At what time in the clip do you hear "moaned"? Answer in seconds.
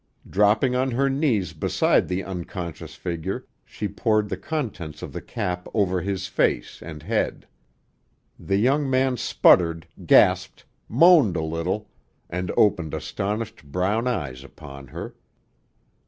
10.89-11.35